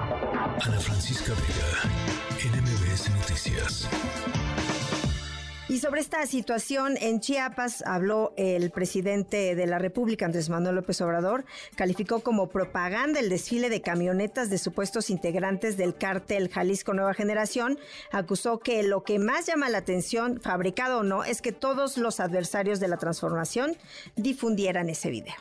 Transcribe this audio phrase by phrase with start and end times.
[0.00, 3.88] Ana Francisca Vega, NMBS Noticias.
[5.68, 11.00] Y sobre esta situación en Chiapas habló el presidente de la República, Andrés Manuel López
[11.00, 17.12] Obrador, calificó como propaganda el desfile de camionetas de supuestos integrantes del cártel Jalisco Nueva
[17.12, 17.76] Generación.
[18.12, 22.20] Acusó que lo que más llama la atención, fabricado o no, es que todos los
[22.20, 23.76] adversarios de la transformación
[24.14, 25.34] difundieran ese video.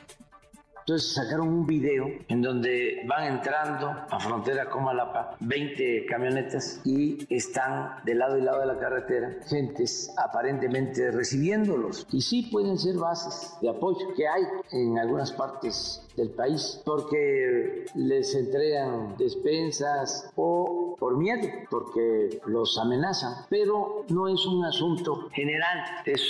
[0.87, 7.27] Entonces sacaron un video en donde van entrando a frontera con Malapa 20 camionetas y
[7.29, 12.07] están de lado y lado de la carretera gentes aparentemente recibiéndolos.
[12.13, 17.83] Y sí pueden ser bases de apoyo que hay en algunas partes del país porque
[17.95, 23.45] les entregan despensas o por miedo, porque los amenazan.
[23.49, 26.21] Pero no es un asunto general, es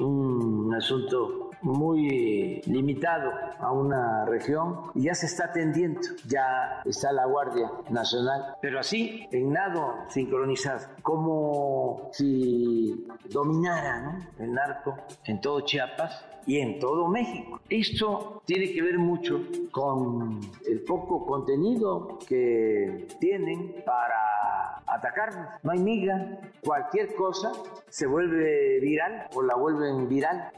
[0.00, 7.26] un asunto muy limitado a una región y ya se está atendiendo, ya está la
[7.26, 16.24] Guardia Nacional, pero así, en nado sincronizado, como si dominara el narco en todo Chiapas
[16.46, 17.60] y en todo México.
[17.68, 25.46] Esto tiene que ver mucho con el poco contenido que tienen para atacarnos.
[25.62, 27.52] No hay miga, cualquier cosa
[27.90, 30.50] se vuelve viral o la vuelven viral.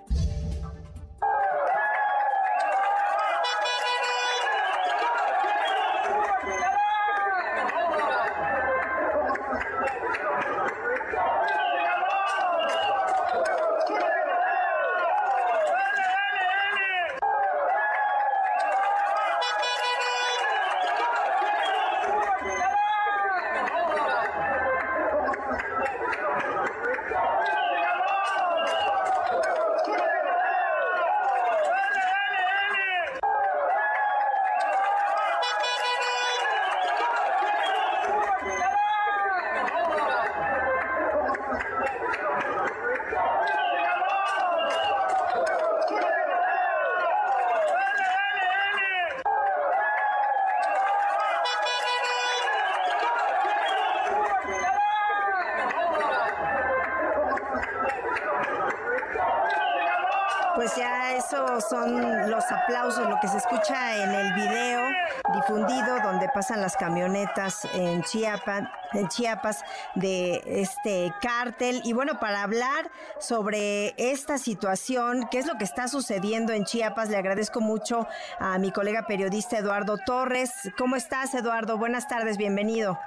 [61.68, 64.80] Son los aplausos, lo que se escucha en el video
[65.34, 71.80] difundido donde pasan las camionetas en Chiapas, en Chiapas de este cártel.
[71.84, 77.08] Y bueno, para hablar sobre esta situación, qué es lo que está sucediendo en Chiapas,
[77.08, 78.06] le agradezco mucho
[78.38, 80.52] a mi colega periodista Eduardo Torres.
[80.76, 81.78] ¿Cómo estás, Eduardo?
[81.78, 82.98] Buenas tardes, bienvenido.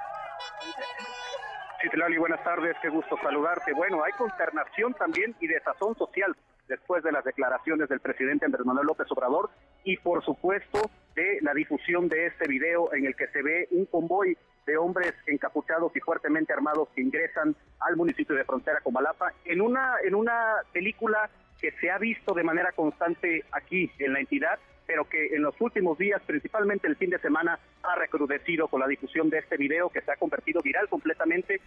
[1.82, 3.72] Sí, buenas tardes, qué gusto saludarte.
[3.74, 6.34] Bueno, hay consternación también y desazón social
[6.68, 9.50] después de las declaraciones del presidente Andrés Manuel López Obrador
[9.84, 13.86] y por supuesto de la difusión de este video en el que se ve un
[13.86, 14.36] convoy
[14.66, 19.96] de hombres encapuchados y fuertemente armados que ingresan al municipio de Frontera Comalapa en una
[20.02, 21.28] en una película
[21.60, 25.58] que se ha visto de manera constante aquí en la entidad pero que en los
[25.60, 29.88] últimos días, principalmente el fin de semana, ha recrudecido con la difusión de este video
[29.88, 31.60] que se ha convertido viral completamente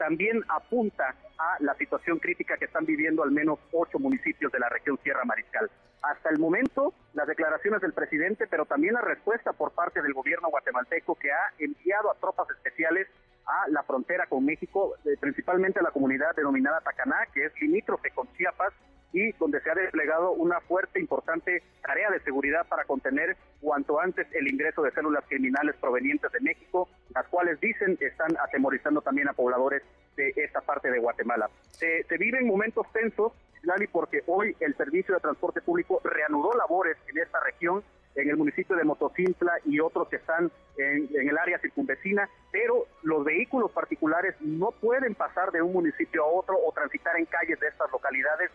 [0.00, 4.70] también apunta a la situación crítica que están viviendo al menos ocho municipios de la
[4.70, 5.70] región Sierra Mariscal.
[6.00, 10.48] Hasta el momento, las declaraciones del presidente, pero también la respuesta por parte del gobierno
[10.48, 13.08] guatemalteco que ha enviado a tropas especiales
[13.44, 18.10] a la frontera con México, eh, principalmente a la comunidad denominada Tacaná, que es limítrofe
[18.12, 18.72] con Chiapas,
[19.12, 24.26] y donde se ha desplegado una fuerte, importante tarea de seguridad para contener cuanto antes
[24.32, 29.32] el ingreso de células criminales provenientes de México, las cuales dicen están atemorizando también a
[29.32, 29.82] pobladores
[30.16, 31.50] de esta parte de Guatemala.
[31.70, 33.32] Se, se viven momentos tensos,
[33.62, 37.82] Lali, porque hoy el Servicio de Transporte Público reanudó labores en esta región
[38.14, 42.86] en el municipio de Motocintla y otros que están en, en, el área circunvecina, pero
[43.02, 47.60] los vehículos particulares no pueden pasar de un municipio a otro o transitar en calles
[47.60, 48.49] de estas localidades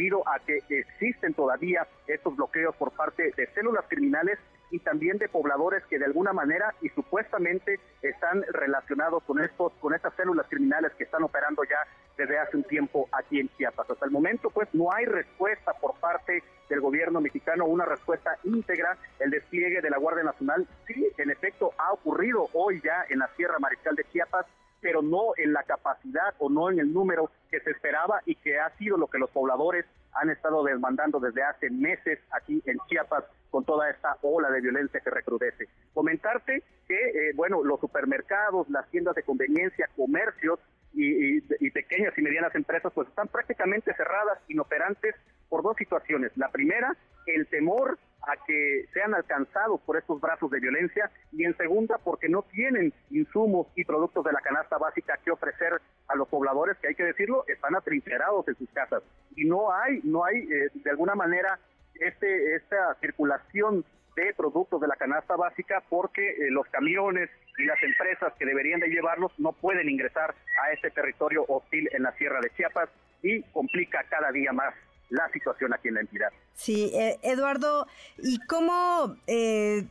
[0.00, 4.38] debido a que existen todavía estos bloqueos por parte de células criminales
[4.70, 9.92] y también de pobladores que de alguna manera y supuestamente están relacionados con estos con
[9.92, 11.86] estas células criminales que están operando ya
[12.16, 13.90] desde hace un tiempo aquí en Chiapas.
[13.90, 18.96] Hasta el momento pues no hay respuesta por parte del gobierno mexicano, una respuesta íntegra,
[19.18, 23.28] el despliegue de la Guardia Nacional sí en efecto ha ocurrido hoy ya en la
[23.36, 24.46] Sierra Mariscal de Chiapas
[24.80, 28.58] pero no en la capacidad o no en el número que se esperaba y que
[28.58, 33.24] ha sido lo que los pobladores han estado demandando desde hace meses aquí en Chiapas
[33.50, 35.68] con toda esta ola de violencia que recrudece.
[35.92, 40.58] Comentarte que, eh, bueno, los supermercados, las tiendas de conveniencia, comercios
[40.92, 45.14] y, y, pequeñas y medianas empresas, pues están prácticamente cerradas, inoperantes,
[45.48, 46.32] por dos situaciones.
[46.36, 46.96] La primera,
[47.26, 52.28] el temor a que sean alcanzados por estos brazos de violencia y en segunda porque
[52.28, 56.88] no tienen insumos y productos de la canasta básica que ofrecer a los pobladores que
[56.88, 59.02] hay que decirlo están atrincherados en sus casas
[59.36, 61.58] y no hay no hay eh, de alguna manera
[61.94, 63.84] este esta circulación
[64.16, 68.80] de productos de la canasta básica porque eh, los camiones y las empresas que deberían
[68.80, 72.88] de llevarlos no pueden ingresar a este territorio hostil en la Sierra de Chiapas
[73.22, 74.74] y complica cada día más
[75.10, 76.32] la situación aquí en la entidad.
[76.54, 77.86] Sí, eh, Eduardo,
[78.18, 79.16] ¿y cómo...
[79.26, 79.84] Eh,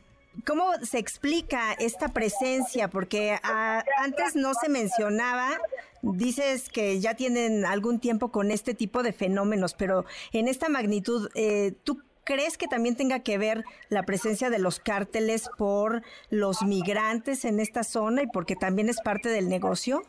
[0.46, 2.88] ¿Cómo se explica esta presencia?
[2.88, 5.58] Porque ah, antes no se mencionaba,
[6.02, 11.28] dices que ya tienen algún tiempo con este tipo de fenómenos, pero en esta magnitud,
[11.34, 16.62] eh, ¿tú crees que también tenga que ver la presencia de los cárteles por los
[16.62, 20.02] migrantes en esta zona y porque también es parte del negocio?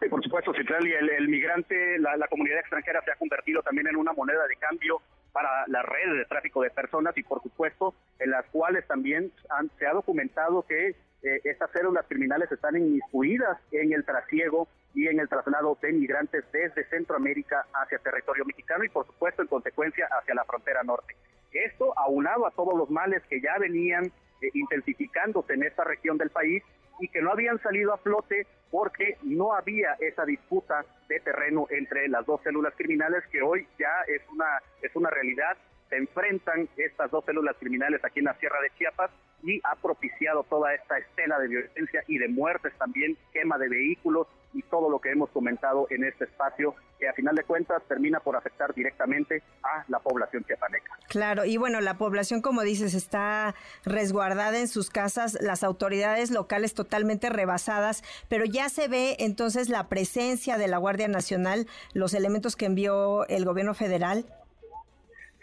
[0.00, 3.96] Sí, por supuesto, Citlali, el, el migrante, la, comunidad extranjera se ha convertido también en
[3.96, 5.00] una moneda de cambio
[5.36, 9.30] para las redes de tráfico de personas y por supuesto en las cuales también
[9.78, 15.20] se ha documentado que eh, estas células criminales están inmiscuidas en el trasiego y en
[15.20, 20.34] el traslado de migrantes desde Centroamérica hacia territorio mexicano y por supuesto en consecuencia hacia
[20.34, 21.14] la frontera norte.
[21.52, 26.30] Esto aunado a todos los males que ya venían eh, intensificándose en esta región del
[26.30, 26.62] país
[26.98, 32.08] y que no habían salido a flote porque no había esa disputa de terreno entre
[32.08, 35.56] las dos células criminales que hoy ya es una es una realidad
[35.88, 39.10] se enfrentan estas dos células criminales aquí en la Sierra de Chiapas
[39.42, 44.26] y ha propiciado toda esta estela de violencia y de muertes también, quema de vehículos
[44.52, 48.20] y todo lo que hemos comentado en este espacio, que a final de cuentas termina
[48.20, 50.98] por afectar directamente a la población chiapaneca.
[51.08, 53.54] Claro, y bueno, la población, como dices, está
[53.84, 59.88] resguardada en sus casas, las autoridades locales totalmente rebasadas, pero ya se ve entonces la
[59.88, 64.24] presencia de la Guardia Nacional, los elementos que envió el gobierno federal.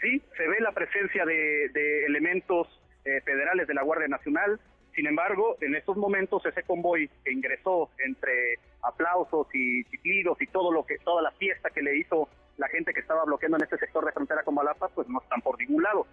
[0.04, 2.68] Sí, se ve la presencia de, de elementos
[3.06, 4.60] eh, federales de la Guardia Nacional.
[4.94, 10.74] Sin embargo, en estos momentos ese convoy que ingresó entre aplausos y chiflidos y todo
[10.74, 12.28] lo que toda la fiesta que le hizo
[12.58, 15.40] la gente que estaba bloqueando en este sector de frontera con Malapa, pues no están
[15.40, 16.06] por ningún lado.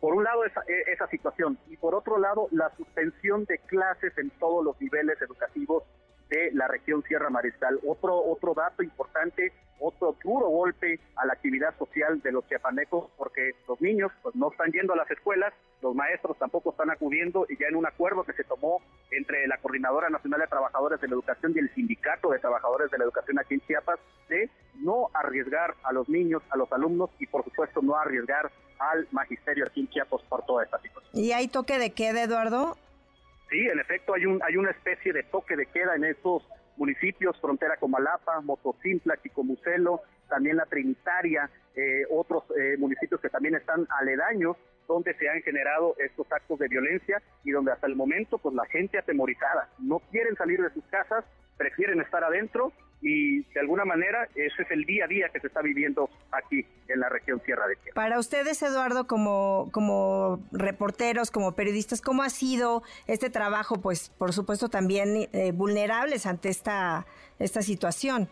[0.00, 4.16] Por un lado esa, e, esa situación y por otro lado la suspensión de clases
[4.18, 5.84] en todos los niveles educativos
[6.30, 7.78] de la región Sierra Mariscal.
[7.86, 13.52] Otro, otro dato importante, otro duro golpe a la actividad social de los chiapanecos, porque
[13.68, 17.58] los niños pues, no están yendo a las escuelas, los maestros tampoco están acudiendo, y
[17.58, 18.80] ya en un acuerdo que se tomó
[19.10, 22.98] entre la Coordinadora Nacional de Trabajadores de la Educación y el Sindicato de Trabajadores de
[22.98, 23.98] la Educación aquí en Chiapas,
[24.28, 29.06] de no arriesgar a los niños, a los alumnos y por supuesto no arriesgar al
[29.10, 31.10] magisterio aquí en Chiapas por toda esta situación.
[31.12, 32.76] ¿Y hay toque de queda, Eduardo?
[33.50, 37.38] Sí, en efecto hay un hay una especie de toque de queda en estos municipios,
[37.40, 43.86] frontera con Malapa, Motocimpla, Chicomucelo, también la Trinitaria, eh, otros eh, municipios que también están
[44.00, 44.56] aledaños
[44.86, 48.64] donde se han generado estos actos de violencia y donde hasta el momento pues la
[48.66, 49.68] gente atemorizada.
[49.78, 51.24] No quieren salir de sus casas,
[51.56, 55.46] prefieren estar adentro y de alguna manera ese es el día a día que se
[55.46, 57.94] está viviendo aquí en la región Sierra de Chiapas.
[57.94, 63.80] Para ustedes, Eduardo, como, como reporteros, como periodistas, ¿cómo ha sido este trabajo?
[63.80, 67.06] Pues por supuesto también eh, vulnerables ante esta,
[67.38, 68.28] esta situación.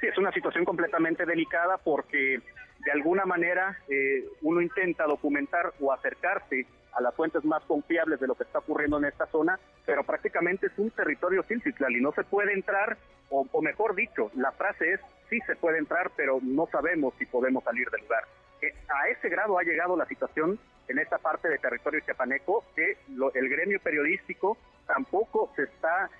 [0.00, 2.40] Sí, es una situación completamente delicada porque
[2.84, 8.26] de alguna manera eh, uno intenta documentar o acercarse a las fuentes más confiables de
[8.26, 12.12] lo que está ocurriendo en esta zona, pero prácticamente es un territorio sin y no
[12.12, 12.96] se puede entrar,
[13.30, 17.64] o, mejor dicho, la frase es sí se puede entrar, pero no sabemos si podemos
[17.64, 18.24] salir del lugar.
[18.88, 22.98] a ese grado ha llegado la situación en esta parte de territorio chiapaneco que
[23.34, 26.10] el gremio periodístico tampoco se está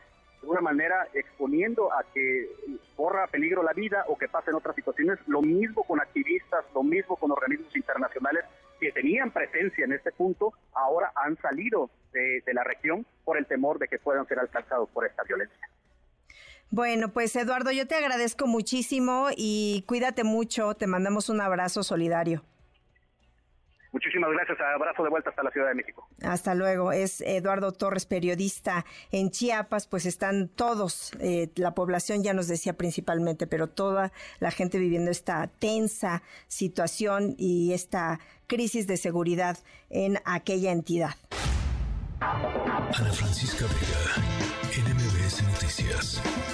[0.45, 2.49] alguna manera exponiendo a que
[2.97, 5.19] corra peligro la vida o que pasen otras situaciones.
[5.27, 8.45] Lo mismo con activistas, lo mismo con organismos internacionales
[8.79, 13.47] que tenían presencia en este punto, ahora han salido de, de la región por el
[13.47, 15.69] temor de que puedan ser alcanzados por esta violencia.
[16.71, 20.75] Bueno, pues Eduardo, yo te agradezco muchísimo y cuídate mucho.
[20.75, 22.45] Te mandamos un abrazo solidario.
[23.95, 24.59] Muchísimas gracias.
[24.61, 26.09] Abrazo de vuelta hasta la Ciudad de México.
[26.25, 26.91] Hasta luego.
[26.91, 29.87] Es Eduardo Torres, periodista en Chiapas.
[29.87, 34.11] Pues están todos, eh, la población ya nos decía principalmente, pero toda
[34.41, 39.59] la gente viviendo esta tensa situación y esta crisis de seguridad
[39.91, 41.15] en aquella entidad.
[42.21, 46.54] Ana Francisca Vega, NMBS Noticias.